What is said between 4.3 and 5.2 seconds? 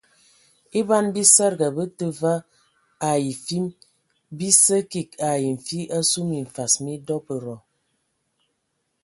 bi sə kig